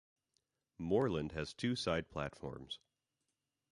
Moreland 0.79 1.33
has 1.33 1.53
two 1.53 1.75
side 1.75 2.09
platforms. 2.09 2.79